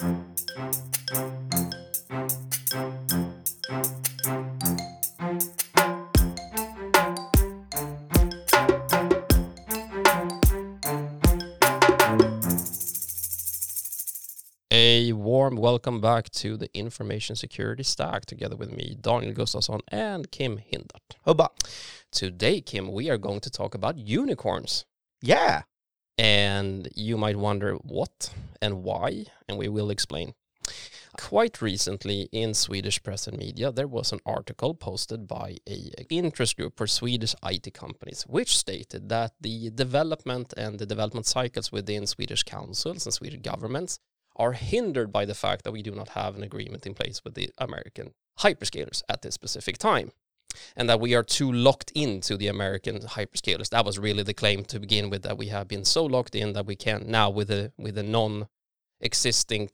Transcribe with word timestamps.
A 0.00 0.04
warm 15.12 15.56
welcome 15.56 16.00
back 16.00 16.30
to 16.30 16.56
the 16.56 16.68
Information 16.74 17.34
Security 17.34 17.82
Stack 17.82 18.24
together 18.26 18.54
with 18.54 18.70
me, 18.70 18.96
Daniel 19.00 19.32
Gustafsson 19.32 19.80
and 19.88 20.30
Kim 20.30 20.58
Hindart. 20.58 21.16
Hubba. 21.24 21.50
Today, 22.12 22.60
Kim, 22.60 22.92
we 22.92 23.10
are 23.10 23.18
going 23.18 23.40
to 23.40 23.50
talk 23.50 23.74
about 23.74 23.98
unicorns. 23.98 24.84
Yeah. 25.20 25.62
And 26.18 26.88
you 26.96 27.16
might 27.16 27.36
wonder 27.36 27.74
what 27.76 28.34
and 28.60 28.82
why, 28.82 29.26
and 29.48 29.56
we 29.56 29.68
will 29.68 29.90
explain. 29.90 30.34
Quite 31.16 31.62
recently 31.62 32.28
in 32.32 32.54
Swedish 32.54 33.02
press 33.02 33.26
and 33.26 33.38
media, 33.38 33.72
there 33.72 33.88
was 33.88 34.12
an 34.12 34.20
article 34.26 34.74
posted 34.74 35.26
by 35.26 35.56
a 35.68 35.90
interest 36.10 36.56
group 36.56 36.76
for 36.76 36.86
Swedish 36.86 37.34
IT 37.42 37.72
companies, 37.72 38.24
which 38.28 38.56
stated 38.56 39.08
that 39.08 39.32
the 39.40 39.70
development 39.70 40.52
and 40.56 40.78
the 40.78 40.86
development 40.86 41.26
cycles 41.26 41.72
within 41.72 42.06
Swedish 42.06 42.42
councils 42.42 43.06
and 43.06 43.14
Swedish 43.14 43.40
governments 43.40 43.98
are 44.36 44.52
hindered 44.52 45.12
by 45.12 45.24
the 45.24 45.34
fact 45.34 45.64
that 45.64 45.72
we 45.72 45.82
do 45.82 45.92
not 45.92 46.10
have 46.10 46.36
an 46.36 46.42
agreement 46.42 46.86
in 46.86 46.94
place 46.94 47.24
with 47.24 47.34
the 47.34 47.50
American 47.58 48.12
hyperscalers 48.40 49.02
at 49.08 49.22
this 49.22 49.34
specific 49.34 49.78
time. 49.78 50.12
And 50.76 50.88
that 50.88 51.00
we 51.00 51.14
are 51.14 51.22
too 51.22 51.52
locked 51.52 51.92
into 51.94 52.36
the 52.36 52.48
American 52.48 53.00
hyperscalers. 53.00 53.68
That 53.70 53.84
was 53.84 53.98
really 53.98 54.22
the 54.22 54.34
claim 54.34 54.64
to 54.64 54.80
begin 54.80 55.10
with, 55.10 55.22
that 55.22 55.38
we 55.38 55.48
have 55.48 55.68
been 55.68 55.84
so 55.84 56.04
locked 56.04 56.34
in 56.34 56.52
that 56.54 56.66
we 56.66 56.76
can't 56.76 57.06
now 57.06 57.30
with 57.30 57.50
a 57.50 57.72
with 57.76 57.98
a 57.98 58.02
non-existing 58.02 59.70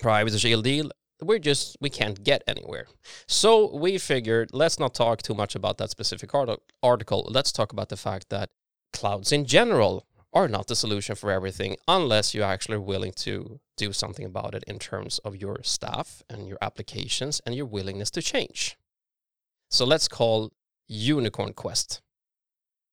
privacy 0.00 0.38
shield 0.38 0.64
deal, 0.64 0.90
we're 1.22 1.38
just 1.38 1.76
we 1.80 1.90
can't 1.90 2.22
get 2.22 2.42
anywhere. 2.46 2.86
So 3.26 3.74
we 3.74 3.98
figured 3.98 4.50
let's 4.52 4.78
not 4.78 4.94
talk 4.94 5.22
too 5.22 5.34
much 5.34 5.54
about 5.54 5.78
that 5.78 5.90
specific 5.90 6.34
art- 6.34 6.60
article. 6.82 7.26
Let's 7.30 7.52
talk 7.52 7.72
about 7.72 7.88
the 7.88 7.96
fact 7.96 8.28
that 8.30 8.50
clouds 8.92 9.32
in 9.32 9.44
general 9.44 10.06
are 10.32 10.48
not 10.48 10.66
the 10.66 10.76
solution 10.76 11.14
for 11.16 11.30
everything 11.30 11.76
unless 11.88 12.34
you're 12.34 12.44
actually 12.44 12.78
willing 12.78 13.12
to 13.12 13.60
do 13.76 13.92
something 13.92 14.26
about 14.26 14.54
it 14.54 14.64
in 14.66 14.78
terms 14.78 15.18
of 15.20 15.36
your 15.36 15.62
staff 15.62 16.22
and 16.28 16.46
your 16.46 16.58
applications 16.60 17.40
and 17.46 17.54
your 17.54 17.66
willingness 17.66 18.10
to 18.10 18.20
change. 18.20 18.76
So 19.70 19.84
let's 19.84 20.08
call 20.08 20.52
Unicorn 20.88 21.52
Quest. 21.52 22.00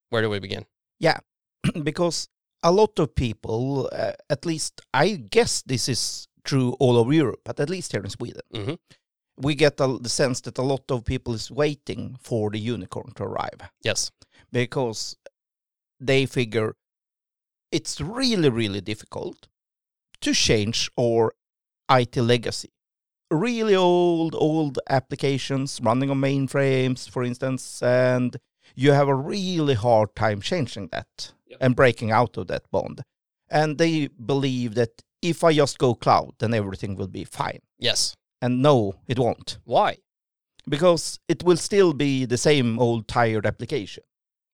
Where 0.09 0.21
do 0.21 0.29
we 0.29 0.39
begin? 0.39 0.65
Yeah. 0.99 1.19
because 1.83 2.29
a 2.63 2.71
lot 2.71 2.99
of 2.99 3.15
people, 3.15 3.89
uh, 3.91 4.13
at 4.29 4.45
least 4.45 4.81
I 4.93 5.15
guess 5.15 5.61
this 5.61 5.87
is 5.89 6.27
true 6.43 6.75
all 6.79 6.97
over 6.97 7.13
Europe, 7.13 7.41
but 7.45 7.59
at 7.59 7.69
least 7.69 7.91
here 7.91 8.03
in 8.03 8.09
Sweden, 8.09 8.41
Mhm. 8.53 8.77
we 9.37 9.55
get 9.55 9.79
a, 9.79 9.97
the 10.01 10.09
sense 10.09 10.41
that 10.41 10.57
a 10.57 10.61
lot 10.61 10.89
of 10.91 11.05
people 11.05 11.33
is 11.33 11.49
waiting 11.51 12.17
for 12.21 12.49
the 12.51 12.59
unicorn 12.59 13.11
to 13.15 13.23
arrive 13.23 13.69
Yes. 13.83 14.11
because 14.51 15.15
they 15.99 16.25
figure 16.25 16.75
it's 17.71 17.99
really, 18.01 18.49
really 18.49 18.81
difficult 18.81 19.47
to 20.21 20.33
change 20.33 20.91
our 20.99 21.33
IT 21.89 22.21
legacy. 22.21 22.69
Really 23.33 23.73
old, 23.75 24.35
old 24.35 24.77
applications 24.89 25.79
running 25.81 26.11
on 26.11 26.17
mainframes, 26.21 27.09
for 27.09 27.23
instance, 27.23 27.81
and 27.81 28.37
you 28.75 28.91
have 28.91 29.07
a 29.07 29.15
really 29.15 29.73
hard 29.73 30.15
time 30.15 30.39
changing 30.39 30.89
that 30.91 31.33
Yep. 31.47 31.57
and 31.59 31.75
breaking 31.75 32.11
out 32.11 32.37
of 32.37 32.45
that 32.47 32.69
bond. 32.71 33.01
And 33.49 33.77
they 33.79 34.07
believe 34.07 34.75
that 34.75 35.01
if 35.21 35.43
I 35.43 35.51
just 35.53 35.79
go 35.79 35.95
cloud, 35.95 36.33
then 36.37 36.53
everything 36.53 36.95
will 36.95 37.07
be 37.07 37.23
fine. 37.23 37.61
Yes. 37.79 38.15
And 38.39 38.61
no, 38.61 38.95
it 39.07 39.17
won't, 39.17 39.57
Why? 39.63 39.97
because 40.69 41.19
it 41.27 41.43
will 41.43 41.57
still 41.57 41.93
be 41.93 42.25
the 42.25 42.37
same 42.37 42.77
old 42.79 43.07
tired 43.07 43.45
application. 43.45 44.03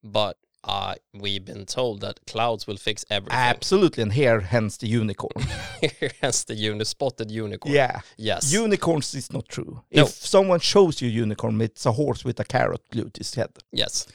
But 0.03 0.37
uh, 0.63 0.95
we've 1.13 1.45
been 1.45 1.65
told 1.65 2.01
that 2.01 2.19
clouds 2.27 2.67
will 2.67 2.77
fix 2.77 3.05
everything. 3.09 3.37
Absolutely, 3.37 4.03
and 4.03 4.13
here, 4.13 4.39
hence 4.41 4.77
the 4.77 4.87
unicorn. 4.87 5.45
Hence 6.21 6.43
the 6.43 6.55
uni- 6.55 6.83
spotted 6.85 7.31
unicorn. 7.31 7.73
yeah, 7.73 8.01
Yes. 8.17 8.51
unicorns 8.51 9.13
is 9.15 9.31
not 9.31 9.47
true. 9.47 9.81
No. 9.91 10.03
If 10.03 10.09
someone 10.09 10.59
shows 10.59 11.01
you 11.01 11.07
unicorn, 11.09 11.61
it's 11.61 11.85
a 11.85 11.91
horse 11.93 12.25
with 12.25 12.39
a 12.39 12.43
carrot 12.43 12.81
glued 12.91 13.13
to 13.13 13.19
his 13.19 13.33
head. 13.35 13.51
yes. 13.71 14.05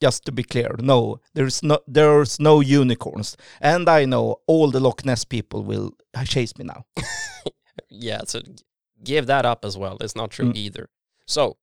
Just 0.00 0.24
to 0.26 0.32
be 0.32 0.44
clear, 0.44 0.76
no, 0.78 1.18
there's 1.34 1.62
no, 1.62 1.78
there's 1.88 2.38
no 2.38 2.60
unicorns, 2.60 3.36
and 3.60 3.88
I 3.88 4.04
know 4.04 4.36
all 4.46 4.70
the 4.70 4.78
Loch 4.80 5.04
Ness 5.04 5.24
people 5.24 5.64
will 5.64 5.90
chase 6.24 6.56
me 6.58 6.64
now. 6.64 6.84
Yeah. 7.90 8.20
So 8.26 8.40
give 9.04 9.26
that 9.26 9.46
up 9.46 9.64
as 9.64 9.76
well. 9.76 9.96
It's 10.00 10.16
not 10.16 10.30
true 10.30 10.50
Mm. 10.52 10.56
either. 10.56 10.88
So 11.26 11.56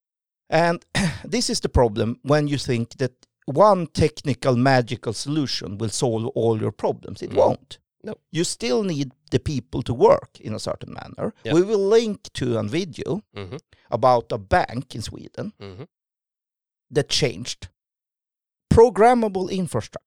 And 0.50 0.84
this 1.24 1.50
is 1.50 1.60
the 1.60 1.68
problem 1.68 2.18
when 2.22 2.48
you 2.48 2.58
think 2.58 2.96
that 2.98 3.12
one 3.46 3.86
technical 3.86 4.56
magical 4.56 5.12
solution 5.12 5.78
will 5.78 5.88
solve 5.90 6.26
all 6.34 6.60
your 6.60 6.72
problems. 6.72 7.22
It 7.22 7.30
Mm. 7.30 7.36
won't. 7.36 7.78
No. 8.02 8.14
You 8.30 8.44
still 8.44 8.82
need 8.84 9.12
the 9.30 9.38
people 9.40 9.82
to 9.82 9.94
work 9.94 10.40
in 10.40 10.54
a 10.54 10.58
certain 10.58 10.92
manner. 10.92 11.32
Yeah. 11.44 11.54
We 11.54 11.62
will 11.62 11.88
link 11.88 12.18
to 12.34 12.58
a 12.58 12.62
video 12.62 13.22
Mhm. 13.34 13.58
about 13.90 14.30
a 14.32 14.38
bank 14.38 14.94
in 14.94 15.02
Sweden 15.02 15.52
mhm. 15.60 15.86
that 16.90 17.08
changed 17.08 17.68
programmable 18.72 19.50
infrastructure, 19.50 20.00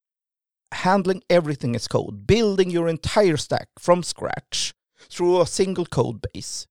handling 0.72 1.24
everything 1.30 1.76
as 1.76 1.88
code, 1.88 2.26
building 2.28 2.70
your 2.70 2.88
entire 2.88 3.38
stack 3.38 3.70
from 3.78 4.04
scratch 4.04 4.74
through 5.10 5.42
a 5.42 5.46
single 5.48 5.86
code 5.86 6.22
base, 6.34 6.68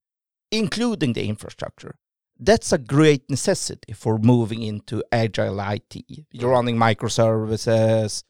including 0.51 1.13
the 1.13 1.27
infrastructure. 1.27 1.95
That's 2.39 2.71
a 2.71 2.77
great 2.77 3.29
necessity 3.29 3.93
for 3.93 4.17
moving 4.17 4.61
into 4.63 5.03
agile 5.11 5.59
IT. 5.59 6.25
You're 6.31 6.51
running 6.51 6.77
microservices, 6.77 8.23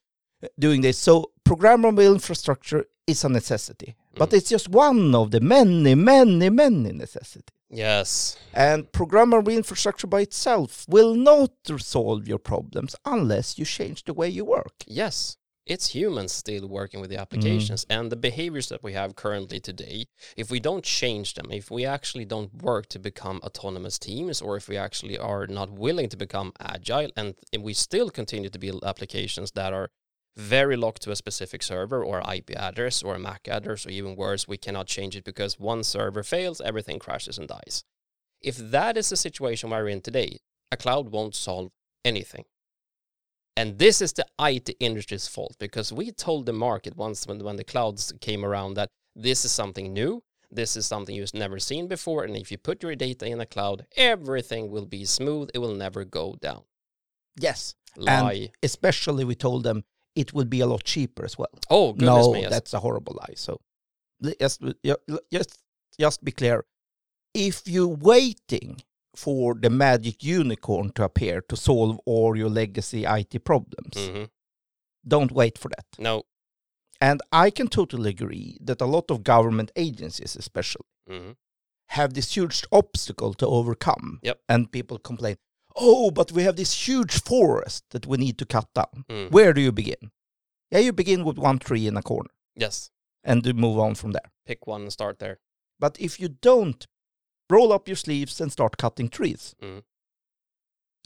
doing 0.58 0.82
this. 0.82 0.98
So, 0.98 1.32
programmable 1.46 2.12
infrastructure 2.14 2.86
is 3.08 3.24
a 3.24 3.30
necessity, 3.30 3.96
but 4.16 4.30
Mm. 4.30 4.38
it's 4.38 4.50
just 4.50 4.70
one 4.70 5.14
of 5.16 5.32
the 5.32 5.40
many, 5.40 5.96
many, 5.96 6.50
many 6.50 6.92
necessities. 6.92 7.56
yes. 7.72 8.36
And 8.54 8.92
programmable 8.92 9.54
infrastructure 9.56 10.08
by 10.08 10.22
itself 10.22 10.86
will 10.90 11.14
not 11.16 11.52
resolve 11.70 12.28
your 12.28 12.40
problems 12.40 12.96
unless 13.06 13.58
you 13.60 13.66
change 13.66 14.04
the 14.06 14.14
way 14.14 14.28
you 14.30 14.44
work. 14.46 14.74
Yes. 14.88 15.38
It's 15.70 15.94
humans 15.94 16.32
still 16.32 16.68
working 16.68 17.00
with 17.00 17.12
the 17.12 17.18
Mm. 17.18 17.22
applications 17.22 17.86
and 17.92 18.12
the 18.12 18.16
behaviors 18.16 18.70
that 18.70 18.82
we 18.82 18.94
have 18.94 19.16
currently 19.16 19.60
today. 19.60 20.08
If 20.36 20.50
we 20.50 20.60
don't 20.60 20.84
change 20.84 21.36
them, 21.36 21.52
if 21.52 21.70
we 21.70 21.86
actually 21.86 22.26
don't 22.26 22.52
work 22.56 22.88
to 22.90 22.98
become 22.98 23.40
autonomous 23.44 24.00
teams, 24.00 24.42
or 24.42 24.58
if 24.58 24.68
we 24.68 24.78
actually 24.78 25.16
are 25.16 25.46
not 25.46 25.70
willing 25.70 26.10
to 26.10 26.18
become 26.18 26.54
agile 26.60 27.12
and 27.16 27.36
if 27.52 27.62
we 27.62 27.76
still 27.76 28.10
continue 28.10 28.50
to 28.50 28.58
build 28.58 28.84
applications 28.84 29.52
that 29.52 29.72
are 29.72 29.92
very 30.36 30.76
locked 30.76 31.04
to 31.04 31.12
a 31.12 31.16
specific 31.16 31.62
server 31.62 32.04
or 32.04 32.24
IP 32.36 32.50
address 32.56 33.04
or 33.04 33.14
a 33.14 33.20
MAC 33.20 33.48
address, 33.48 33.86
or 33.86 33.92
even 33.92 34.16
worse, 34.16 34.48
we 34.48 34.58
cannot 34.58 34.88
change 34.88 35.16
it 35.16 35.24
because 35.24 35.60
one 35.60 35.84
server 35.84 36.24
fails, 36.24 36.60
everything 36.62 36.98
crashes 36.98 37.38
and 37.38 37.48
dies. 37.48 37.84
If 38.42 38.58
that 38.58 38.98
is 38.98 39.10
the 39.10 39.18
situation 39.18 39.70
we're 39.70 39.88
in 39.88 40.02
today, 40.02 40.40
a 40.72 40.78
cloud 40.78 41.10
won't 41.10 41.36
solve 41.36 41.70
anything. 42.04 42.46
And 43.56 43.78
this 43.78 44.02
is 44.02 44.14
the 44.14 44.26
IT 44.40 44.76
industry's 44.80 45.28
fault 45.28 45.56
because 45.60 45.92
we 45.92 46.12
told 46.12 46.46
the 46.46 46.54
market 46.54 46.96
once 46.96 47.28
when, 47.28 47.40
when 47.40 47.58
the 47.58 47.64
clouds 47.64 48.14
came 48.22 48.46
around 48.46 48.76
that 48.76 48.90
this 49.16 49.44
is 49.44 49.52
something 49.52 49.92
new, 49.92 50.24
this 50.52 50.76
is 50.78 50.86
something 50.86 51.14
you've 51.14 51.34
never 51.34 51.60
seen 51.60 51.88
before, 51.88 52.24
and 52.24 52.36
if 52.36 52.52
you 52.52 52.58
put 52.58 52.82
your 52.82 52.96
data 52.96 53.26
in 53.26 53.40
a 53.40 53.46
cloud, 53.46 53.86
everything 53.98 54.72
will 54.72 54.86
be 54.86 55.06
smooth, 55.06 55.50
it 55.54 55.60
will 55.60 55.76
never 55.76 56.06
go 56.06 56.38
down. 56.42 56.64
Yes. 57.38 57.76
Lie. 57.98 58.52
Especially 58.64 59.26
we 59.26 59.36
told 59.36 59.64
them 59.64 59.84
it 60.16 60.34
would 60.34 60.50
be 60.50 60.62
a 60.62 60.68
lot 60.68 60.84
cheaper 60.84 61.26
as 61.26 61.38
well. 61.38 61.52
oh, 61.70 61.94
goodness 61.94 62.26
no, 62.26 62.34
me. 62.34 62.42
yes. 62.42 62.50
that's 62.50 62.74
a 62.74 62.80
horrible 62.80 63.18
lie. 63.20 63.34
So 63.36 63.60
just, 64.40 64.62
just, 65.32 65.64
just 66.00 66.24
be 66.24 66.32
clear. 66.32 66.66
If 67.34 67.64
you're 67.66 67.88
waiting 67.88 68.82
for 69.24 69.56
the 69.64 69.70
magic 69.70 70.24
unicorn 70.24 70.92
to 70.96 71.04
appear 71.04 71.42
to 71.50 71.56
solve 71.56 72.00
all 72.06 72.38
your 72.38 72.50
legacy 72.50 73.02
IT 73.06 73.40
problems, 73.50 73.96
Mhm. 73.96 74.30
don't 75.14 75.32
wait 75.32 75.58
for 75.58 75.70
that. 75.76 75.88
No. 75.98 76.24
And 77.02 77.22
I 77.32 77.50
can 77.52 77.68
totally 77.68 78.10
agree 78.10 78.58
that 78.68 78.82
a 78.82 78.86
lot 78.96 79.12
of 79.12 79.24
government 79.24 79.72
agencies, 79.76 80.36
especially, 80.36 80.88
Mhm. 81.10 81.36
have 81.98 82.14
this 82.14 82.36
huge 82.38 82.64
obstacle 82.72 83.34
to 83.36 83.46
overcome. 83.48 84.20
Yep. 84.24 84.38
And 84.48 84.72
people 84.72 85.00
complain, 85.00 85.38
oh, 85.76 86.12
but 86.12 86.32
we 86.32 86.44
have 86.44 86.56
this 86.56 86.88
huge 86.88 87.22
forest 87.22 87.84
that 87.90 88.06
we 88.06 88.18
need 88.18 88.38
to 88.38 88.46
cut 88.46 88.68
down. 88.74 89.06
Mhm. 89.10 89.32
Where 89.32 89.54
do 89.54 89.62
you 89.62 89.72
begin? 89.72 90.12
Yeah, 90.72 90.80
you 90.80 90.94
begin 90.94 91.24
with 91.26 91.38
one 91.38 91.60
tree 91.60 91.88
in 91.88 91.98
a 91.98 92.02
corner 92.04 92.30
Yes. 92.56 92.92
and 93.24 93.46
you 93.46 93.54
move 93.54 93.80
on 93.80 93.96
from 93.96 94.12
there. 94.12 94.32
Pick 94.46 94.68
one 94.68 94.82
and 94.84 94.94
start 94.94 95.20
there. 95.20 95.40
But 95.80 96.00
if 96.00 96.20
you 96.22 96.30
don't 96.30 96.86
roll 97.50 97.72
up 97.74 97.88
your 97.88 97.96
sleeves 97.98 98.40
and 98.42 98.52
start 98.52 98.78
cutting 98.78 99.10
trees, 99.10 99.56
Mhm. 99.62 99.84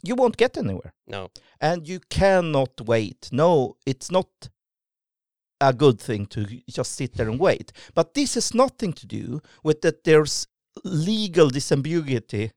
you 0.02 0.14
won't 0.14 0.36
get 0.36 0.56
anywhere. 0.56 0.94
No. 1.06 1.30
And 1.60 1.88
you 1.88 2.00
cannot 2.10 2.80
wait. 2.82 3.28
No, 3.32 3.76
it's 3.86 4.10
not 4.10 4.28
a 5.60 5.72
good 5.72 6.00
thing 6.00 6.26
to 6.26 6.44
just 6.68 6.92
sit 6.92 7.14
there 7.14 7.28
and 7.30 7.40
wait. 7.40 7.72
But 7.94 8.14
this 8.14 8.34
has 8.34 8.52
nothing 8.54 8.92
to 8.94 9.06
do 9.06 9.40
with 9.62 9.80
that 9.82 10.04
there's 10.04 10.46
legal 10.84 11.48
disambiguity 11.50 12.50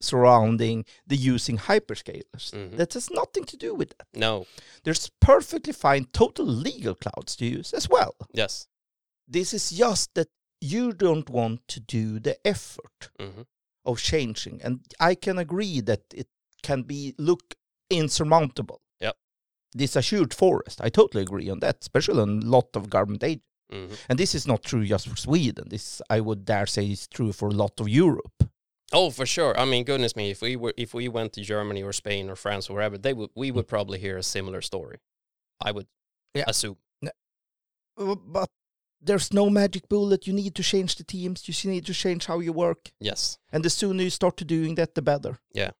surrounding 0.00 0.84
the 1.06 1.16
using 1.16 1.56
hyperscalers. 1.58 2.52
Mhm. 2.52 2.76
That 2.76 2.92
has 2.92 3.10
nothing 3.10 3.44
to 3.46 3.56
do 3.56 3.74
with 3.74 3.96
that. 3.96 4.06
No. 4.14 4.46
There's 4.84 5.10
perfectly 5.20 5.72
fine 5.72 6.04
total 6.12 6.44
legal 6.46 6.94
clouds 6.94 7.34
to 7.36 7.46
use 7.46 7.72
as 7.72 7.88
well. 7.88 8.14
Yes. 8.32 8.68
This 9.26 9.54
is 9.54 9.70
just 9.70 10.12
that 10.14 10.28
you 10.60 10.92
don't 10.92 11.28
want 11.30 11.66
to 11.68 11.80
do 11.80 12.18
the 12.20 12.36
effort 12.46 13.10
hmm 13.20 13.42
of 13.84 13.98
changing. 14.00 14.60
And 14.64 14.80
I 14.98 15.14
can 15.14 15.38
agree 15.38 15.80
that 15.82 16.02
it 16.12 16.26
can 16.62 16.82
be 16.82 17.14
look 17.18 17.54
insurmountable. 17.88 18.80
Yep. 19.00 19.16
This 19.74 19.90
is 19.90 19.96
a 19.96 20.00
huge 20.16 20.34
forest. 20.34 20.80
I 20.82 20.88
totally 20.88 21.22
agree 21.22 21.48
on 21.50 21.60
that, 21.60 21.76
especially 21.82 22.20
on 22.22 22.42
a 22.42 22.46
lot 22.46 22.74
of 22.76 22.90
government 22.90 23.22
aid. 23.22 23.40
hmm 23.70 23.94
And 24.08 24.18
this 24.18 24.34
is 24.34 24.46
not 24.46 24.62
true 24.64 24.84
just 24.84 25.06
for 25.08 25.16
Sweden. 25.16 25.68
This 25.68 26.02
I 26.10 26.20
would 26.20 26.44
dare 26.44 26.66
say 26.66 26.90
is 26.90 27.06
true 27.06 27.32
for 27.32 27.48
a 27.48 27.54
lot 27.54 27.80
of 27.80 27.88
Europe. 27.88 28.48
Oh, 28.92 29.10
for 29.10 29.26
sure. 29.26 29.54
I 29.58 29.64
mean, 29.64 29.84
goodness 29.84 30.16
me, 30.16 30.30
if 30.30 30.40
we 30.42 30.56
were 30.56 30.74
if 30.76 30.92
we 30.94 31.08
went 31.08 31.32
to 31.34 31.40
Germany 31.42 31.82
or 31.84 31.92
Spain 31.92 32.28
or 32.30 32.36
France 32.36 32.70
or 32.70 32.74
wherever, 32.74 32.98
they 32.98 33.14
would 33.14 33.30
we 33.36 33.50
would 33.52 33.66
probably 33.68 33.98
hear 33.98 34.16
a 34.18 34.22
similar 34.22 34.60
story. 34.62 34.98
I 35.60 35.70
would 35.72 35.86
Yeah. 36.34 36.44
assume. 36.48 36.76
Uh, 37.98 38.14
But 38.32 38.48
there's 39.00 39.32
no 39.32 39.50
magic 39.50 39.88
bullet. 39.88 40.26
You 40.26 40.32
need 40.32 40.54
to 40.54 40.62
change 40.62 40.96
the 40.96 41.04
teams. 41.04 41.46
You 41.46 41.70
need 41.70 41.86
to 41.86 41.94
change 41.94 42.26
how 42.26 42.40
you 42.40 42.52
work. 42.52 42.90
Yes. 43.00 43.38
And 43.52 43.64
the 43.64 43.70
sooner 43.70 44.02
you 44.02 44.10
start 44.10 44.36
to 44.38 44.44
doing 44.44 44.74
that, 44.76 44.94
the 44.94 45.02
better. 45.02 45.38
Yeah. 45.52 45.70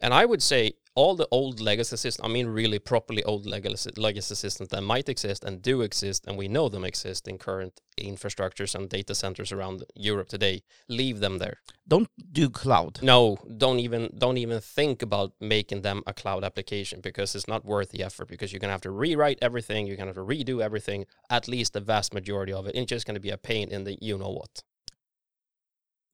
And 0.00 0.12
I 0.12 0.24
would 0.24 0.42
say 0.42 0.72
all 0.94 1.14
the 1.14 1.28
old 1.30 1.60
legacy 1.60 1.96
systems, 1.96 2.24
I 2.24 2.32
mean, 2.32 2.46
really 2.46 2.78
properly 2.78 3.24
old 3.24 3.46
legacy, 3.46 3.90
legacy 3.96 4.34
systems 4.34 4.68
that 4.70 4.82
might 4.82 5.08
exist 5.08 5.44
and 5.44 5.62
do 5.62 5.80
exist, 5.80 6.26
and 6.26 6.36
we 6.36 6.48
know 6.48 6.68
them 6.68 6.84
exist 6.84 7.28
in 7.28 7.38
current 7.38 7.80
infrastructures 7.98 8.74
and 8.74 8.88
data 8.88 9.14
centers 9.14 9.52
around 9.52 9.84
Europe 9.94 10.28
today, 10.28 10.62
leave 10.88 11.20
them 11.20 11.38
there. 11.38 11.58
Don't 11.88 12.08
do 12.32 12.50
cloud. 12.50 13.00
No, 13.02 13.38
don't 13.56 13.78
even 13.80 14.10
don't 14.16 14.38
even 14.38 14.60
think 14.60 15.02
about 15.02 15.32
making 15.40 15.82
them 15.82 16.02
a 16.06 16.12
cloud 16.12 16.44
application 16.44 17.00
because 17.00 17.34
it's 17.34 17.48
not 17.48 17.64
worth 17.64 17.90
the 17.90 18.02
effort 18.02 18.28
because 18.28 18.52
you're 18.52 18.60
gonna 18.60 18.72
have 18.72 18.80
to 18.82 18.90
rewrite 18.90 19.38
everything, 19.42 19.86
you're 19.86 19.96
gonna 19.96 20.08
have 20.14 20.16
to 20.16 20.22
redo 20.22 20.62
everything, 20.62 21.06
at 21.30 21.48
least 21.48 21.72
the 21.72 21.80
vast 21.80 22.12
majority 22.12 22.52
of 22.52 22.66
it. 22.66 22.74
It's 22.74 22.88
just 22.88 23.06
gonna 23.06 23.20
be 23.20 23.30
a 23.30 23.38
pain 23.38 23.70
in 23.70 23.84
the 23.84 23.98
you 24.00 24.18
know 24.18 24.30
what. 24.30 24.62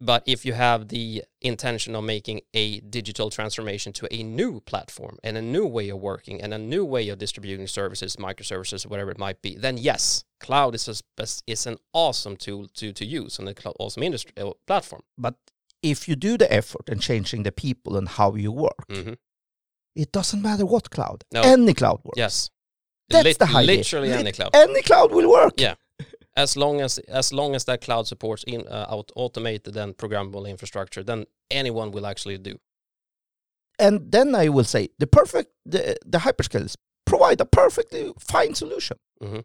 But 0.00 0.22
if 0.26 0.46
you 0.46 0.52
have 0.52 0.88
the 0.88 1.24
intention 1.40 1.96
of 1.96 2.04
making 2.04 2.42
a 2.54 2.78
digital 2.80 3.30
transformation 3.30 3.92
to 3.94 4.06
a 4.14 4.22
new 4.22 4.60
platform 4.60 5.18
and 5.24 5.36
a 5.36 5.42
new 5.42 5.66
way 5.66 5.88
of 5.88 5.98
working 5.98 6.40
and 6.40 6.54
a 6.54 6.58
new 6.58 6.84
way 6.84 7.08
of 7.08 7.18
distributing 7.18 7.66
services, 7.66 8.14
microservices, 8.16 8.86
whatever 8.86 9.10
it 9.10 9.18
might 9.18 9.42
be, 9.42 9.56
then 9.56 9.76
yes, 9.76 10.24
cloud 10.38 10.76
is 10.76 10.88
a, 10.88 11.26
is 11.48 11.66
an 11.66 11.78
awesome 11.92 12.36
tool 12.36 12.68
to, 12.74 12.92
to 12.92 13.04
use 13.04 13.40
and 13.40 13.48
an 13.48 13.56
awesome 13.80 14.04
industry 14.04 14.32
uh, 14.36 14.52
platform. 14.68 15.02
But 15.16 15.34
if 15.82 16.08
you 16.08 16.14
do 16.14 16.38
the 16.38 16.52
effort 16.52 16.88
and 16.88 17.00
changing 17.00 17.42
the 17.42 17.52
people 17.52 17.96
and 17.96 18.08
how 18.08 18.34
you 18.36 18.52
work, 18.52 18.86
hmm 18.88 19.14
it 19.96 20.12
doesn't 20.12 20.40
matter 20.42 20.64
what 20.64 20.90
cloud. 20.90 21.24
No. 21.32 21.40
Any 21.40 21.74
cloud 21.74 22.00
works. 22.04 22.16
Yes. 22.16 22.50
That's 23.08 23.24
Lit- 23.24 23.38
the 23.40 23.46
idea. 23.46 23.78
Literally 23.78 24.08
Lit- 24.10 24.20
any 24.20 24.32
cloud. 24.32 24.50
Any 24.54 24.82
cloud 24.82 25.10
will 25.10 25.28
work. 25.28 25.54
Yeah. 25.60 25.74
As 26.38 26.56
long 26.56 26.80
as 26.80 26.98
as 27.08 27.32
long 27.32 27.54
as 27.54 27.64
that 27.64 27.80
cloud 27.80 28.06
supports 28.06 28.44
in 28.46 28.60
uh, 28.68 28.86
out 28.94 29.10
automated 29.16 29.76
and 29.76 29.94
programmable 29.96 30.48
infrastructure, 30.48 31.04
then 31.04 31.24
anyone 31.50 31.90
will 31.90 32.06
actually 32.06 32.38
do. 32.38 32.54
And 33.78 34.12
then 34.12 34.34
I 34.34 34.48
will 34.48 34.64
say 34.64 34.88
the 34.98 35.06
perfect 35.06 35.50
the, 35.72 35.96
the 36.12 36.18
hyperscalers 36.18 36.74
provide 37.04 37.40
a 37.40 37.44
perfectly 37.44 38.12
fine 38.32 38.54
solution. 38.54 38.96
Mhm. 39.22 39.44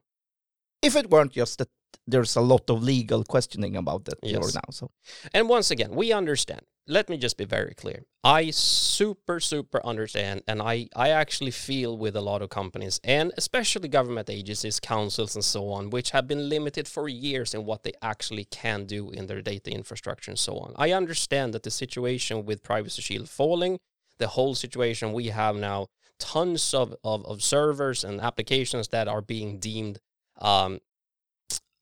If 0.82 0.96
it 0.96 1.10
weren't 1.10 1.32
just 1.38 1.58
that 1.58 1.70
there's 2.12 2.36
a 2.38 2.42
lot 2.42 2.70
of 2.70 2.84
legal 2.84 3.24
questioning 3.24 3.76
about 3.78 4.06
that 4.06 4.18
Yes. 4.24 4.54
now. 4.54 4.70
So 4.72 4.90
And 5.34 5.50
once 5.50 5.72
again, 5.74 5.96
we 5.96 6.14
understand. 6.14 6.62
Let 6.86 7.08
me 7.08 7.18
just 7.18 7.38
be 7.38 7.46
very 7.46 7.74
clear. 7.76 8.04
I 8.26 8.52
super 8.52 9.40
super 9.40 9.86
understand, 9.86 10.44
and 10.48 10.62
I 10.62 10.90
I 10.96 11.10
actually 11.10 11.52
feel 11.52 11.98
with 11.98 12.16
a 12.16 12.22
lot 12.22 12.42
of 12.42 12.50
companies 12.50 13.00
and 13.06 13.32
especially 13.38 13.88
government 13.88 14.30
agencies, 14.30 14.82
councils, 14.82 15.34
and 15.36 15.46
so 15.46 15.70
on, 15.70 15.92
which 15.92 16.12
have 16.12 16.28
been 16.28 16.50
limited 16.50 16.88
for 16.88 17.08
years 17.08 17.54
in 17.54 17.66
what 17.66 17.84
they 17.84 17.94
actually 18.02 18.46
can 18.46 18.86
do 18.86 19.12
in 19.12 19.28
their 19.28 19.42
data 19.42 19.72
infrastructure 19.72 20.32
and 20.32 20.40
so 20.40 20.58
on. 20.58 20.74
I 20.76 20.92
understand 20.92 21.54
that 21.54 21.64
the 21.64 21.72
situation 21.72 22.46
with 22.46 22.64
Privacy 22.64 23.02
Shield 23.02 23.30
falling, 23.30 23.80
the 24.18 24.28
whole 24.28 24.56
situation 24.56 25.14
we 25.14 25.28
have 25.28 25.56
now, 25.56 25.88
tons 26.20 26.74
of, 26.74 26.96
of, 27.04 27.26
of 27.26 27.42
servers 27.42 28.04
and 28.04 28.20
applications 28.20 28.90
that 28.90 29.08
are 29.08 29.22
being 29.22 29.60
deemed 29.60 30.00
um, 30.42 30.80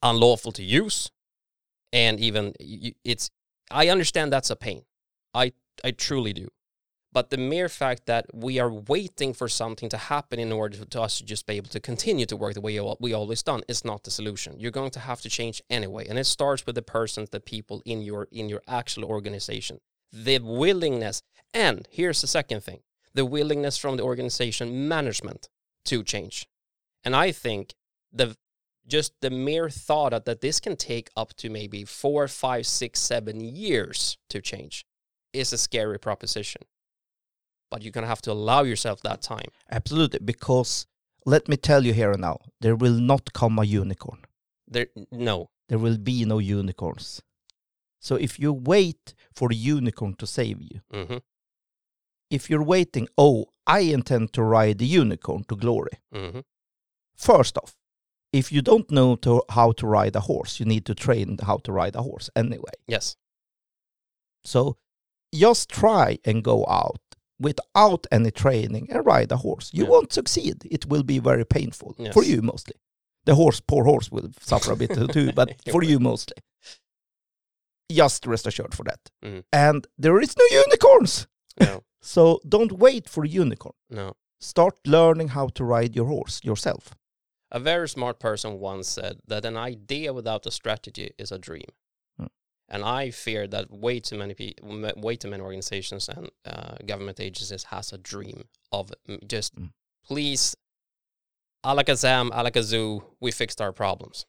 unlawful 0.03 0.51
to 0.53 0.63
use, 0.63 1.09
and 1.91 2.19
even 2.19 2.53
it's. 3.03 3.31
I 3.71 3.87
understand 3.87 4.33
that's 4.33 4.49
a 4.49 4.55
pain. 4.55 4.83
I 5.33 5.53
I 5.83 5.91
truly 5.91 6.33
do. 6.33 6.49
But 7.13 7.29
the 7.29 7.37
mere 7.37 7.67
fact 7.67 8.05
that 8.05 8.33
we 8.33 8.57
are 8.59 8.71
waiting 8.71 9.33
for 9.33 9.49
something 9.49 9.89
to 9.89 9.97
happen 9.97 10.39
in 10.39 10.51
order 10.51 10.77
to, 10.77 10.85
to 10.85 11.01
us 11.01 11.17
to 11.17 11.25
just 11.25 11.45
be 11.45 11.55
able 11.55 11.69
to 11.71 11.79
continue 11.81 12.25
to 12.25 12.37
work 12.37 12.53
the 12.53 12.61
way 12.61 12.79
we 13.01 13.13
always 13.13 13.43
done 13.43 13.63
is 13.67 13.83
not 13.83 14.03
the 14.03 14.11
solution. 14.11 14.57
You're 14.57 14.71
going 14.71 14.91
to 14.91 15.01
have 15.01 15.19
to 15.21 15.29
change 15.29 15.61
anyway, 15.69 16.07
and 16.07 16.17
it 16.17 16.25
starts 16.25 16.65
with 16.65 16.75
the 16.75 16.81
persons, 16.81 17.29
the 17.29 17.41
people 17.41 17.81
in 17.85 18.01
your 18.01 18.27
in 18.31 18.47
your 18.47 18.61
actual 18.67 19.03
organization, 19.05 19.79
the 20.13 20.39
willingness. 20.39 21.21
And 21.53 21.87
here's 21.91 22.21
the 22.21 22.27
second 22.27 22.63
thing: 22.63 22.79
the 23.13 23.25
willingness 23.25 23.77
from 23.77 23.97
the 23.97 24.03
organization 24.03 24.87
management 24.87 25.49
to 25.85 26.03
change. 26.03 26.47
And 27.03 27.13
I 27.13 27.33
think 27.33 27.75
the 28.13 28.37
just 28.87 29.13
the 29.19 29.29
mere 29.29 29.69
thought 29.69 30.25
that 30.25 30.41
this 30.41 30.59
can 30.61 30.77
take 30.77 31.09
up 31.15 31.33
to 31.35 31.49
maybe 31.49 31.83
four, 31.83 32.27
five, 32.29 32.65
six, 32.65 32.99
seven 32.99 33.41
years 33.41 34.17
to 34.29 34.41
change 34.41 34.85
is 35.33 35.53
a 35.53 35.57
scary 35.57 35.99
proposition. 35.99 36.61
But 37.69 37.81
you're 37.83 37.91
gonna 37.91 38.07
have 38.07 38.21
to 38.23 38.31
allow 38.31 38.63
yourself 38.63 39.01
that 39.01 39.21
time. 39.21 39.49
absolutely, 39.69 40.19
because 40.19 40.87
let 41.25 41.47
me 41.47 41.55
tell 41.55 41.85
you 41.85 41.93
here 41.93 42.11
and 42.11 42.21
now, 42.21 42.37
there 42.59 42.75
will 42.75 42.99
not 42.99 43.31
come 43.33 43.59
a 43.59 43.63
unicorn. 43.63 44.19
There, 44.67 44.87
no, 45.11 45.49
There 45.69 45.77
will 45.79 45.97
be 45.97 46.25
no 46.25 46.39
unicorns. 46.39 47.21
So 47.99 48.15
if 48.15 48.39
you 48.39 48.51
wait 48.51 49.13
for 49.33 49.47
the 49.49 49.55
unicorn 49.55 50.15
to 50.15 50.27
save 50.27 50.61
you, 50.61 50.81
hmm 50.91 51.17
if 52.29 52.49
you're 52.49 52.63
waiting, 52.63 53.07
oh, 53.17 53.47
I 53.67 53.79
intend 53.81 54.31
to 54.33 54.41
ride 54.41 54.77
the 54.79 54.85
unicorn 54.85 55.43
to 55.49 55.55
glory. 55.55 55.91
hmm 56.13 56.39
First 57.15 57.57
off, 57.57 57.75
if 58.33 58.51
you 58.51 58.61
don't 58.61 58.89
know 58.89 59.15
to, 59.17 59.43
how 59.49 59.73
to 59.73 59.85
ride 59.85 60.15
a 60.15 60.21
horse, 60.21 60.59
you 60.59 60.65
need 60.65 60.85
to 60.85 60.95
train 60.95 61.37
how 61.43 61.57
to 61.57 61.71
ride 61.71 61.95
a 61.95 62.01
horse 62.01 62.29
anyway. 62.35 62.71
yes, 62.87 63.17
So 64.43 64.77
just 65.33 65.69
try 65.69 66.17
and 66.25 66.43
go 66.43 66.65
out 66.67 66.99
without 67.39 68.05
any 68.11 68.31
training 68.31 68.87
and 68.91 69.05
ride 69.05 69.31
a 69.31 69.37
horse. 69.37 69.71
You 69.73 69.83
Yeah. 69.83 69.89
won't 69.89 70.13
succeed. 70.13 70.55
It 70.69 70.85
will 70.85 71.03
be 71.03 71.19
very 71.19 71.45
painful 71.45 71.95
Yes. 71.97 72.13
for 72.13 72.23
you 72.23 72.41
mostly. 72.41 72.75
The 73.25 73.35
horse, 73.35 73.59
poor 73.61 73.83
horse, 73.85 74.11
will 74.11 74.29
suffer 74.41 74.71
a 74.73 74.75
bit 74.75 74.91
too, 75.13 75.31
but 75.33 75.49
for 75.71 75.83
you 75.83 75.99
mostly. 75.99 76.37
Just 77.91 78.25
rest 78.25 78.47
assured 78.47 78.73
for 78.73 78.83
that. 78.85 78.99
Mhm. 79.23 79.43
And 79.51 79.87
there 79.97 80.19
is 80.21 80.35
no 80.37 80.45
unicorns. 80.51 81.27
no, 81.59 81.83
So 82.01 82.39
don't 82.47 82.71
wait 82.71 83.09
for 83.09 83.23
a 83.23 83.27
unicorn. 83.27 83.75
no. 83.89 84.13
Start 84.39 84.75
learning 84.87 85.29
how 85.29 85.47
to 85.49 85.63
ride 85.63 85.95
your 85.95 86.07
horse 86.07 86.41
yourself. 86.43 86.95
A 87.51 87.59
very 87.59 87.87
smart 87.87 88.19
person 88.19 88.59
once 88.59 88.87
said 88.87 89.19
that 89.27 89.45
an 89.45 89.55
idea 89.57 90.13
without 90.13 90.45
a 90.47 90.51
strategy 90.51 91.11
is 91.19 91.31
a 91.31 91.37
dream. 91.37 91.69
And 92.73 92.85
I 92.85 93.11
fear 93.11 93.47
that 93.47 93.69
way 93.69 93.99
too 93.99 94.17
many 94.17 94.33
people, 94.33 94.93
way 94.95 95.17
too 95.17 95.29
many 95.29 95.43
organizations 95.43 96.07
and 96.07 96.29
uh, 96.45 96.77
government 96.87 97.19
agencies 97.19 97.65
has 97.65 97.91
a 97.91 97.97
dream 97.97 98.45
of 98.71 98.91
mm, 99.09 99.27
just 99.27 99.53
Mm. 99.55 99.71
please, 100.07 100.55
alakazam, 101.65 102.31
alakazoo, 102.31 103.03
we 103.19 103.31
fixed 103.31 103.59
our 103.61 103.73
problems. 103.73 104.25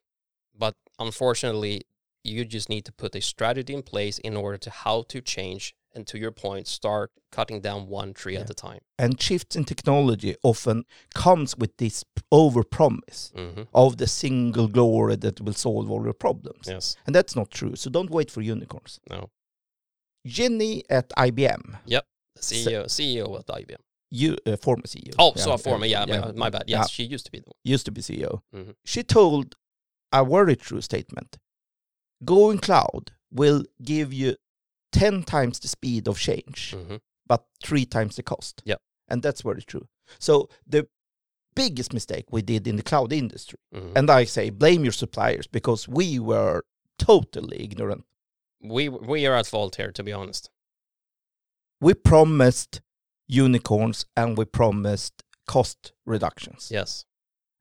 But 0.58 0.74
unfortunately, 0.98 1.82
you 2.24 2.44
just 2.44 2.68
need 2.68 2.84
to 2.84 2.92
put 2.92 3.14
a 3.14 3.20
strategy 3.20 3.74
in 3.74 3.82
place 3.82 4.18
in 4.18 4.36
order 4.36 4.58
to 4.58 4.70
how 4.70 5.02
to 5.08 5.20
change 5.20 5.74
and 5.94 6.06
to 6.06 6.18
your 6.18 6.30
point, 6.32 6.66
start 6.66 7.10
cutting 7.30 7.60
down 7.60 7.88
one 7.88 8.12
tree 8.14 8.36
at 8.36 8.50
a 8.50 8.54
time. 8.54 8.80
And 8.98 9.20
shifts 9.20 9.56
in 9.56 9.64
technology 9.64 10.36
often 10.42 10.84
comes 11.14 11.56
with 11.56 11.76
this 11.78 12.04
overpromise 12.32 13.32
hmm 13.32 13.62
of 13.74 13.96
the 13.96 14.06
single 14.06 14.68
glory 14.68 15.16
that 15.16 15.40
will 15.40 15.54
solve 15.54 15.90
all 15.90 16.04
your 16.04 16.14
problems. 16.14 16.66
Yes. 16.66 16.96
And 17.06 17.14
that's 17.14 17.34
not 17.36 17.50
true. 17.50 17.74
So 17.76 17.90
don't 17.90 18.10
wait 18.10 18.30
for 18.30 18.40
unicorns. 18.42 19.00
No. 19.10 19.30
Ginni 20.26 20.82
at 20.90 21.08
IBM, 21.10 21.78
Yep. 21.86 22.04
CEO, 22.38 22.84
CEO 22.84 23.38
at 23.38 23.46
IBM. 23.46 23.80
you 24.10 24.36
uh, 24.46 24.56
former 24.56 24.84
CEO. 24.86 25.14
Oh, 25.18 25.32
Yeah, 25.36 25.42
so 25.44 25.56
former, 25.56 25.86
yeah, 25.86 26.04
yeah, 26.06 26.20
my, 26.20 26.32
my 26.32 26.50
bad. 26.50 26.64
Yes, 26.66 26.78
yeah. 26.78 26.84
she 26.86 27.02
used 27.04 27.24
to 27.26 27.32
be 27.32 27.38
the 27.38 27.46
one. 27.46 27.58
used 27.64 27.84
to 27.86 27.90
be 27.92 28.00
CEO. 28.02 28.42
Mhm. 28.54 28.74
She 28.84 29.02
told 29.02 29.56
a 30.12 30.24
very 30.24 30.56
true 30.56 30.80
statement. 30.82 31.38
Going 32.24 32.58
cloud 32.58 33.12
will 33.32 33.64
give 33.82 34.12
you 34.12 34.36
10 34.92 35.22
times 35.24 35.58
the 35.58 35.68
speed 35.68 36.06
of 36.08 36.18
change, 36.18 36.74
Mhm. 36.76 37.00
but 37.26 37.44
three 37.62 37.84
times 37.86 38.16
the 38.16 38.22
cost. 38.22 38.62
Yeah. 38.64 38.76
And 39.08 39.22
that's 39.22 39.42
very 39.42 39.62
true. 39.62 39.88
So 40.18 40.48
the 40.66 40.86
biggest 41.54 41.92
mistake 41.92 42.26
we 42.30 42.42
did 42.42 42.66
in 42.66 42.76
the 42.76 42.82
cloud 42.82 43.12
industry. 43.12 43.58
Mhm. 43.74 43.92
And 43.96 44.10
I 44.10 44.24
say 44.24 44.50
blame 44.50 44.84
your 44.84 44.92
suppliers 44.92 45.46
because 45.46 45.88
we 45.88 46.18
were 46.18 46.62
totally 46.98 47.62
ignorant. 47.62 48.04
we 48.64 48.88
we 48.88 49.26
are 49.26 49.34
at 49.38 49.46
fault 49.48 49.74
here, 49.76 49.90
to 49.90 50.02
be 50.04 50.12
honest. 50.12 50.48
We 51.80 51.94
promised 51.94 52.80
unicorns 53.26 54.06
and 54.16 54.38
we 54.38 54.44
promised 54.44 55.24
cost 55.46 55.92
reductions. 56.06 56.70
Yes. 56.70 57.04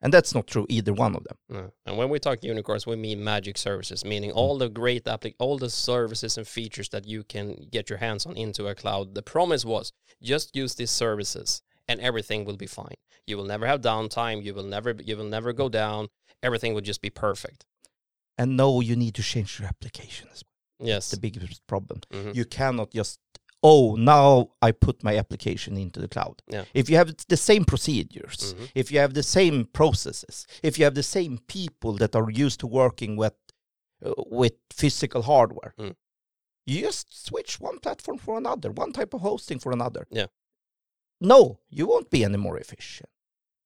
And 0.02 0.12
that's 0.12 0.34
not 0.34 0.48
true 0.48 0.66
either 0.68 0.94
one 0.94 1.16
of 1.16 1.24
them. 1.26 1.38
No. 1.50 1.72
And 1.86 1.98
when 1.98 2.10
we 2.10 2.18
talk 2.20 2.44
unicorns, 2.44 2.88
we 2.88 2.96
mean 2.96 3.24
magic 3.24 3.58
services, 3.58 4.04
meaning 4.04 4.32
all 4.32 4.58
the 4.58 4.68
great 4.70 5.06
applic- 5.06 5.36
all 5.38 5.58
the 5.60 5.70
services 5.70 6.38
and 6.38 6.48
features 6.48 6.90
that 6.90 7.06
you 7.08 7.24
can 7.24 7.68
get 7.72 7.90
your 7.90 8.00
hands 8.00 8.26
on 8.26 8.36
into 8.36 8.68
a 8.68 8.74
cloud. 8.76 9.14
The 9.16 9.22
promise 9.22 9.64
was 9.64 9.92
just 10.22 10.56
use 10.56 10.74
these 10.76 10.92
services 10.92 11.62
and 11.88 12.00
everything 12.00 12.46
will 12.46 12.58
be 12.58 12.68
fine. 12.68 12.96
You 13.28 13.38
will 13.38 13.46
never 13.46 13.68
have 13.68 13.82
downtime. 13.82 14.44
You 14.44 14.54
will 14.56 14.64
never 14.64 14.96
you 15.04 15.16
will 15.18 15.26
never 15.38 15.54
go 15.54 15.70
down. 15.70 16.08
Everything 16.42 16.74
will 16.74 16.82
just 16.82 17.02
be 17.02 17.12
perfect. 17.12 17.66
And 18.38 18.58
no, 18.58 18.82
you 18.82 18.96
need 18.96 19.14
to 19.16 19.24
change 19.24 19.60
your 19.60 19.68
applications. 19.68 20.44
Yes. 20.80 21.12
The 21.12 21.18
biggest 21.20 21.62
problem. 21.68 22.02
Mhm. 22.12 22.34
You 22.34 22.46
cannot 22.46 22.90
just, 22.92 23.20
oh, 23.64 23.96
now 23.96 24.50
I 24.62 24.72
put 24.72 25.04
my 25.04 25.18
application 25.18 25.78
into 25.78 26.00
the 26.00 26.08
cloud. 26.08 26.42
Yeah. 26.48 26.66
If 26.74 26.90
you 26.90 26.96
have 26.98 27.14
the 27.28 27.38
same 27.38 27.64
procedures, 27.66 28.54
Mhm. 28.54 28.72
if 28.76 28.92
you 28.92 29.00
have 29.00 29.14
the 29.14 29.24
same 29.24 29.66
processes, 29.66 30.48
if 30.64 30.78
you 30.80 30.86
have 30.86 30.96
the 30.96 31.04
same 31.04 31.38
people 31.48 31.94
that 31.98 32.16
are 32.16 32.30
used 32.30 32.60
to 32.62 32.68
working 32.68 33.16
with 33.18 33.34
uh, 34.04 34.14
with 34.42 34.54
physical 34.74 35.22
hardware, 35.22 35.74
Mm. 35.78 35.96
you 36.66 36.82
just 36.82 37.08
switch 37.28 37.60
one 37.60 37.78
platform 37.80 38.18
for 38.18 38.36
another, 38.38 38.72
one 38.72 38.92
type 38.92 39.14
of 39.14 39.22
hosting 39.22 39.60
for 39.60 39.72
another. 39.72 40.08
Yeah. 40.10 40.26
No, 41.20 41.60
you 41.70 41.86
won't 41.86 42.10
be 42.10 42.24
any 42.24 42.38
more 42.38 42.58
efficient. 42.58 43.10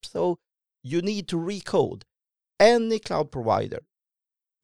So 0.04 0.40
you 0.84 1.02
need 1.02 1.30
to 1.30 1.38
recode 1.38 2.04
any 2.60 3.00
cloud 3.00 3.32
provider. 3.32 3.80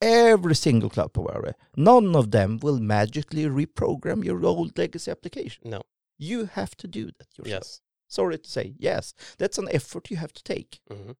Every 0.02 0.54
single 0.54 0.90
cloud 0.90 1.12
provider, 1.12 1.54
none 1.76 2.16
of 2.16 2.30
them 2.30 2.58
will 2.60 2.80
magically 2.80 3.44
reprogram 3.44 4.24
your 4.24 4.44
old 4.44 4.76
legacy 4.76 5.10
application. 5.10 5.70
No. 5.70 5.82
You 6.18 6.46
have 6.46 6.74
to 6.76 6.88
do 6.88 7.06
that 7.18 7.28
yourself. 7.38 7.46
Yes. 7.64 7.80
Sorry 8.08 8.38
to 8.38 8.50
say, 8.50 8.74
yes, 8.78 9.14
that's 9.38 9.58
an 9.58 9.68
effort 9.70 10.10
you 10.10 10.16
have 10.18 10.32
to 10.32 10.42
take. 10.42 10.80
hmm 10.90 11.12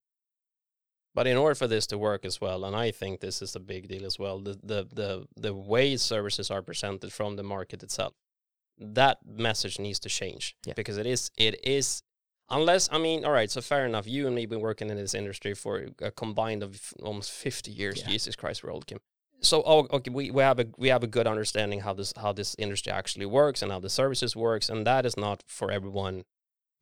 But 1.15 1.27
in 1.27 1.37
order 1.37 1.55
for 1.55 1.69
this 1.69 1.87
to 1.89 1.99
work 1.99 2.25
as 2.25 2.41
well, 2.41 2.65
and 2.65 2.75
I 2.77 2.91
think 2.91 3.21
this 3.21 3.43
is 3.43 3.57
a 3.57 3.61
big 3.61 3.89
deal 3.89 4.05
as 4.07 4.19
well, 4.19 4.39
the 4.41 4.55
the 4.63 4.81
the 5.01 5.27
the 5.37 5.55
way 5.55 5.97
services 5.97 6.51
are 6.51 6.63
presented 6.63 7.13
from 7.13 7.37
the 7.37 7.43
market 7.43 7.83
itself, 7.83 8.15
that 8.79 9.19
message 9.25 9.79
needs 9.79 10.01
to 10.01 10.09
change 10.09 10.57
Yeah. 10.67 10.75
because 10.77 10.99
it 11.01 11.07
is 11.07 11.31
it 11.37 11.55
is 11.67 12.03
unless 12.53 12.89
I 12.93 12.99
mean, 12.99 13.25
all 13.25 13.33
right, 13.33 13.51
so 13.51 13.61
fair 13.61 13.85
enough. 13.87 14.07
You 14.07 14.27
and 14.27 14.35
me 14.35 14.47
been 14.47 14.61
working 14.61 14.91
in 14.91 14.97
this 14.97 15.15
industry 15.15 15.55
for 15.55 15.87
a 16.01 16.11
combined 16.11 16.63
of 16.63 16.93
almost 17.03 17.31
fifty 17.31 17.73
years. 17.73 18.01
Yeah. 18.01 18.09
Jesus 18.09 18.37
Christ, 18.37 18.63
we're 18.63 18.73
old, 18.73 18.87
Kim. 18.87 18.99
So 19.41 19.63
oh, 19.67 19.89
okay, 19.91 20.11
we, 20.11 20.31
we 20.31 20.43
have 20.43 20.61
a 20.61 20.67
we 20.79 20.89
have 20.89 21.03
a 21.03 21.09
good 21.09 21.27
understanding 21.27 21.81
how 21.81 21.95
this 21.95 22.13
how 22.17 22.33
this 22.33 22.55
industry 22.59 22.93
actually 22.93 23.27
works 23.27 23.63
and 23.63 23.73
how 23.73 23.81
the 23.81 23.91
services 23.91 24.37
works, 24.37 24.69
and 24.69 24.87
that 24.87 25.05
is 25.05 25.17
not 25.17 25.43
for 25.47 25.73
everyone. 25.73 26.25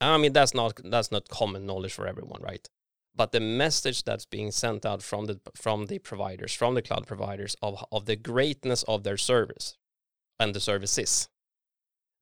I 0.01 0.19
mean, 0.19 0.33
that's 0.33 0.55
not 0.55 0.81
that's 0.85 1.11
not 1.11 1.29
common 1.29 1.65
knowledge 1.67 1.93
for 1.93 2.07
everyone, 2.07 2.43
right? 2.43 2.69
but 3.15 3.33
the 3.33 3.41
message 3.41 4.05
that's 4.05 4.25
being 4.25 4.51
sent 4.51 4.87
out 4.87 5.03
from 5.03 5.27
the 5.27 5.41
from 5.55 5.87
the 5.87 5.99
providers 5.99 6.55
from 6.55 6.75
the 6.75 6.83
cloud 6.83 7.07
providers 7.07 7.57
of 7.61 7.85
of 7.93 8.07
the 8.07 8.17
greatness 8.17 8.83
of 8.85 9.03
their 9.03 9.17
service 9.17 9.77
and 10.39 10.55
the 10.55 10.61
services 10.61 11.29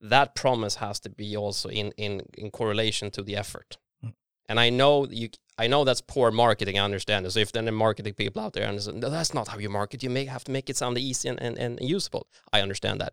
that 0.00 0.35
promise 0.35 0.76
has 0.76 1.00
to 1.00 1.11
be 1.11 1.37
also 1.37 1.69
in 1.69 1.93
in 1.97 2.23
in 2.37 2.50
correlation 2.50 3.11
to 3.11 3.23
the 3.23 3.37
effort 3.37 3.76
Mm. 4.05 4.14
and 4.49 4.61
i 4.61 4.71
know 4.71 5.07
you 5.11 5.28
i 5.59 5.67
know 5.67 5.85
that's 5.85 6.00
poor 6.00 6.31
marketing 6.31 6.78
i 6.78 6.85
understand 6.85 7.25
this 7.26 7.37
if 7.37 7.50
then 7.52 7.64
the 7.64 7.73
marketing 7.73 8.14
people 8.14 8.40
out 8.43 8.52
there 8.52 8.69
and 8.69 8.81
say, 8.81 8.93
no, 8.93 9.11
that's 9.11 9.35
not 9.35 9.49
how 9.49 9.59
you 9.59 9.69
market 9.71 10.02
you 10.02 10.11
may 10.11 10.25
have 10.26 10.45
to 10.45 10.52
make 10.52 10.71
it 10.71 10.76
sound 10.76 10.97
easy 10.99 11.28
and, 11.28 11.40
and, 11.43 11.59
and 11.59 11.78
usable 11.81 12.26
i 12.52 12.61
understand 12.61 13.00
that 13.00 13.12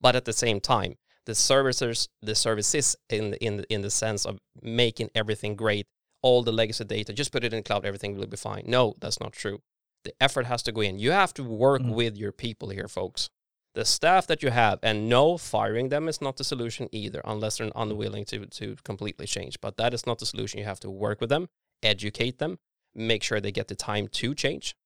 but 0.00 0.16
at 0.16 0.24
the 0.24 0.32
same 0.32 0.58
time 0.60 0.96
the 1.26 1.34
services 1.34 2.08
the 2.22 2.34
services 2.34 2.96
in 3.10 3.34
in 3.34 3.64
in 3.68 3.82
the 3.82 3.90
sense 3.90 4.24
of 4.26 4.38
making 4.62 5.10
everything 5.14 5.54
great 5.56 5.86
all 6.24 6.44
the 6.44 6.52
legacy 6.52 6.84
data, 6.84 7.12
just 7.12 7.32
put 7.32 7.42
it 7.42 7.52
in 7.52 7.58
the 7.58 7.62
cloud, 7.64 7.84
everything 7.84 8.16
will 8.16 8.28
be 8.28 8.36
fine. 8.36 8.62
No, 8.64 8.94
that's 9.00 9.18
not 9.18 9.32
true. 9.32 9.60
The 10.04 10.14
effort 10.20 10.46
has 10.46 10.62
to 10.62 10.70
go 10.70 10.80
in. 10.80 11.00
You 11.00 11.10
have 11.10 11.34
to 11.34 11.42
work 11.42 11.82
Mm. 11.82 11.94
with 11.96 12.16
your 12.16 12.30
people 12.30 12.68
here, 12.68 12.86
folks. 12.86 13.28
The 13.74 13.84
staff 13.86 14.26
that 14.26 14.42
you 14.42 14.50
have, 14.50 14.78
and 14.82 15.08
no, 15.08 15.38
firing 15.38 15.88
them 15.88 16.06
is 16.06 16.20
not 16.20 16.36
the 16.36 16.44
solution 16.44 16.88
either, 16.92 17.22
unless 17.24 17.56
they're 17.56 17.70
unwilling 17.74 18.26
to, 18.26 18.44
to 18.44 18.76
completely 18.84 19.26
change. 19.26 19.60
But 19.62 19.78
that 19.78 19.94
is 19.94 20.06
not 20.06 20.18
the 20.18 20.26
solution. 20.26 20.58
You 20.58 20.66
have 20.66 20.80
to 20.80 20.90
work 20.90 21.20
with 21.20 21.30
them, 21.30 21.48
educate 21.82 22.38
them, 22.38 22.58
make 22.94 23.22
sure 23.22 23.40
they 23.40 23.52
get 23.52 23.68
the 23.68 23.74
time 23.74 24.08
to 24.08 24.34
change. 24.34 24.76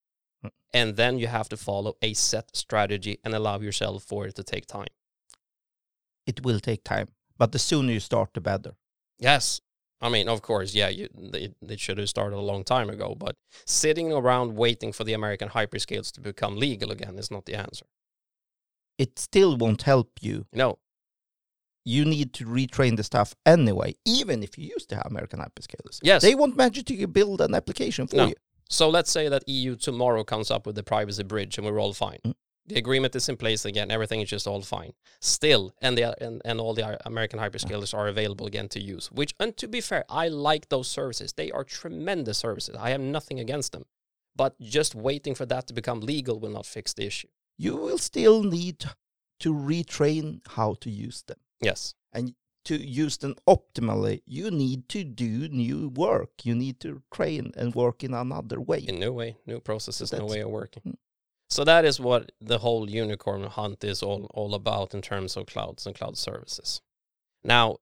Mm. 0.44 0.50
And 0.72 0.96
then 0.96 1.18
you 1.18 1.26
have 1.26 1.48
to 1.48 1.56
follow 1.56 1.96
a 2.00 2.14
set 2.14 2.56
strategy 2.56 3.18
and 3.24 3.34
allow 3.34 3.58
yourself 3.58 4.04
for 4.04 4.26
it 4.28 4.36
to 4.36 4.44
take 4.44 4.66
time. 4.66 4.88
It 6.24 6.44
will 6.44 6.60
take 6.60 6.84
time, 6.84 7.08
but 7.36 7.50
the 7.50 7.58
sooner 7.58 7.92
you 7.92 8.00
start, 8.00 8.34
the 8.34 8.40
better. 8.40 8.74
Yes. 9.18 9.60
I 10.00 10.10
mean, 10.10 10.28
of 10.28 10.42
course, 10.42 10.74
yeah, 10.74 10.88
you, 10.88 11.08
they, 11.16 11.54
they 11.62 11.76
should 11.76 11.98
have 11.98 12.08
started 12.08 12.36
a 12.36 12.40
long 12.40 12.64
time 12.64 12.90
ago, 12.90 13.14
but 13.18 13.34
sitting 13.64 14.12
around 14.12 14.54
waiting 14.54 14.92
for 14.92 15.04
the 15.04 15.14
American 15.14 15.48
hyperscales 15.48 16.12
to 16.12 16.20
become 16.20 16.56
legal 16.56 16.92
again 16.92 17.18
is 17.18 17.30
not 17.30 17.46
the 17.46 17.54
answer. 17.54 17.86
It 18.98 19.18
still 19.18 19.56
won't 19.56 19.82
help 19.82 20.10
you. 20.20 20.46
No, 20.52 20.78
You 21.84 22.04
need 22.04 22.32
to 22.34 22.44
retrain 22.46 22.96
the 22.96 23.04
staff 23.04 23.34
anyway, 23.44 23.94
even 24.04 24.42
if 24.42 24.58
you 24.58 24.64
use 24.74 24.86
the 24.88 25.06
American 25.06 25.38
hyperscalers. 25.40 26.00
yes. 26.02 26.22
They 26.22 26.34
won't 26.34 26.56
magically 26.56 27.06
build 27.06 27.40
an 27.40 27.54
application 27.54 28.06
for 28.08 28.16
No. 28.16 28.26
you. 28.28 28.34
so 28.68 28.88
let's 28.88 29.10
say 29.12 29.28
that 29.28 29.48
EU 29.48 29.76
tomorrow 29.76 30.24
comes 30.24 30.50
up 30.50 30.66
with 30.66 30.74
the 30.74 30.82
privacy 30.82 31.22
bridge 31.22 31.56
and 31.58 31.66
we're 31.66 31.80
all 31.80 31.92
fine. 31.92 32.18
Mm. 32.24 32.34
The 32.68 32.78
agreement 32.78 33.14
is 33.14 33.28
in 33.28 33.36
place 33.36 33.64
again, 33.64 33.92
everything 33.92 34.20
is 34.20 34.28
just 34.28 34.48
all 34.48 34.60
fine. 34.62 34.92
Still, 35.20 35.72
and 35.80 35.96
the 35.96 36.20
and, 36.20 36.42
and 36.44 36.58
all 36.60 36.74
the 36.74 36.98
American 37.06 37.38
hyperscalers 37.38 37.94
are 37.94 38.08
available 38.08 38.44
again 38.46 38.68
to 38.70 38.80
use. 38.82 39.06
Which, 39.12 39.34
and 39.38 39.56
to 39.58 39.68
be 39.68 39.80
fair, 39.80 40.04
I 40.08 40.26
like 40.26 40.68
those 40.68 40.88
services. 40.88 41.32
They 41.32 41.52
are 41.52 41.62
tremendous 41.62 42.38
services. 42.38 42.74
I 42.86 42.90
have 42.90 43.00
nothing 43.00 43.38
against 43.38 43.70
them. 43.70 43.84
But 44.34 44.58
just 44.60 44.96
waiting 44.96 45.36
for 45.36 45.46
that 45.46 45.68
to 45.68 45.74
become 45.74 46.00
legal 46.00 46.40
will 46.40 46.50
not 46.50 46.66
fix 46.66 46.92
the 46.92 47.06
issue. 47.06 47.28
You 47.58 47.76
will 47.76 47.98
still 47.98 48.42
need 48.42 48.84
to 49.40 49.52
retrain 49.52 50.40
how 50.48 50.74
to 50.80 50.90
use 50.90 51.22
them. 51.22 51.38
Yes. 51.60 51.94
And 52.12 52.34
to 52.64 52.76
use 52.76 53.16
them 53.18 53.36
optimally, 53.46 54.22
you 54.26 54.50
need 54.50 54.88
to 54.90 55.04
do 55.04 55.48
new 55.48 55.88
work. 55.88 56.44
You 56.44 56.54
need 56.54 56.80
to 56.80 57.02
train 57.12 57.52
and 57.56 57.74
work 57.74 58.02
in 58.02 58.12
another 58.12 58.60
way. 58.60 58.80
in 58.80 58.98
new 58.98 59.12
way, 59.12 59.36
new 59.46 59.60
processes, 59.60 60.10
That's- 60.10 60.30
way 60.30 60.40
of 60.40 60.50
working. 60.50 60.82
Mm. 60.84 60.96
So 61.48 61.62
that 61.62 61.84
is 61.84 62.00
what 62.00 62.32
the 62.40 62.58
whole 62.58 62.90
unicorn 62.90 63.44
hunt 63.44 63.84
is 63.84 64.02
all, 64.02 64.28
all 64.34 64.54
about 64.54 64.94
in 64.94 65.00
terms 65.00 65.36
of 65.36 65.46
clouds 65.46 65.86
and 65.86 65.94
cloud 65.94 66.16
services. 66.16 66.80
Now, 67.44 67.76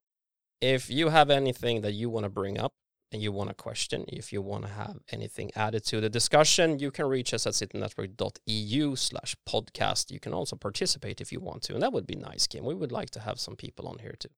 if 0.61 0.91
you 0.91 1.09
have 1.09 1.31
anything 1.31 1.81
that 1.81 1.93
you 1.93 2.11
want 2.11 2.25
to 2.25 2.31
bring 2.31 2.59
up 2.59 2.75
and 3.15 3.23
you 3.23 3.33
want 3.33 3.49
to 3.49 3.55
question, 3.55 4.05
if 4.09 4.33
you 4.33 4.43
want 4.43 4.67
to 4.67 4.73
have 4.73 4.99
anything 5.11 5.51
added 5.57 5.85
to 5.87 6.01
the 6.03 6.11
discussion, 6.11 6.81
you 6.81 6.91
can 6.91 7.07
reach 7.07 7.33
us 7.33 7.47
at 7.47 7.55
citynetwork.eu 7.55 8.97
slash 8.97 9.37
podcast. 9.49 10.11
You 10.11 10.21
can 10.21 10.35
also 10.35 10.57
participate 10.57 11.23
if 11.23 11.33
you 11.33 11.41
want 11.41 11.63
to, 11.63 11.75
and 11.75 11.83
that 11.83 11.93
would 11.95 12.07
be 12.07 12.17
nice, 12.17 12.47
Kim. 12.47 12.65
We 12.65 12.75
would 12.75 12.93
like 12.93 13.11
to 13.11 13.21
have 13.21 13.41
some 13.41 13.57
people 13.57 13.89
on 13.89 13.99
here 14.01 14.17
to 14.19 14.29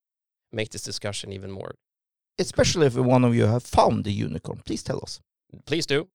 make 0.53 0.71
this 0.71 0.83
discussion 0.83 1.33
even 1.33 1.51
more. 1.51 1.75
Especially 2.39 2.87
if 2.87 2.95
one 2.97 3.25
of 3.25 3.35
you 3.35 3.47
have 3.47 3.65
found 3.65 4.05
the 4.05 4.13
unicorn, 4.13 4.61
please 4.65 4.83
tell 4.83 5.01
us. 5.03 5.21
please 5.65 5.87
do 5.87 6.09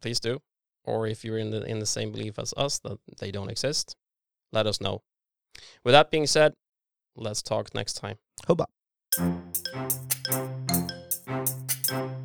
please 0.00 0.20
do 0.20 0.40
or 0.84 1.06
if 1.06 1.24
you're 1.24 1.38
in 1.38 1.50
the 1.50 1.62
in 1.64 1.78
the 1.80 1.86
same 1.86 2.12
belief 2.12 2.38
as 2.38 2.54
us 2.56 2.78
that 2.78 2.98
they 3.18 3.30
don't 3.30 3.50
exist 3.50 3.96
let 4.52 4.66
us 4.66 4.80
know 4.80 5.02
with 5.84 5.92
that 5.92 6.10
being 6.10 6.26
said 6.26 6.54
let's 7.16 7.42
talk 7.42 7.74
next 7.74 7.94
time 7.94 8.16
Hubba. 11.26 12.15